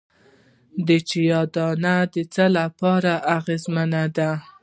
[0.87, 4.31] د چیا دانه د څه لپاره اغیزمنه ده؟